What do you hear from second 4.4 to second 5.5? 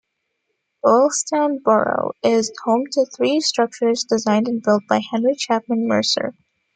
and built by Henry